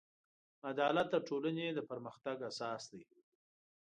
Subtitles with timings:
[0.69, 3.03] عدالت د ټولنې د پرمختګ اساس دی.